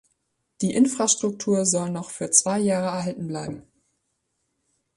[0.61, 3.61] Die Infrastruktur soll noch für zwei Jahre erhalten bleiben.